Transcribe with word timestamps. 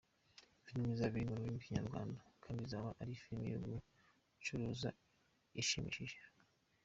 Filime 0.63 0.91
izaba 0.93 1.15
iri 1.17 1.25
mu 1.29 1.35
rurimi 1.37 1.51
rw’ikinyarwanda 1.57 2.19
kandi 2.43 2.59
izaba 2.61 2.89
ari 3.01 3.19
filimi 3.21 3.47
yo 3.53 3.59
gucuruza 3.65 4.89
ishimishije. 5.61 6.19